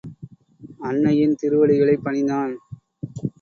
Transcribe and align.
அன்னையின் 0.79 1.35
திருவடிகளைப் 1.35 2.03
பணிந்தான். 2.03 2.53